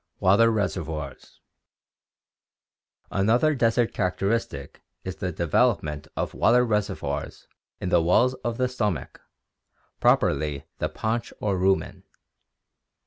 [0.19, 1.41] Water Reservoirs.—
[3.21, 7.47] Another desert characteristic is the de velopment ol water reservoirs
[7.79, 9.21] in the walls of the stomach
[9.99, 12.01] (properly the paunch or rumen).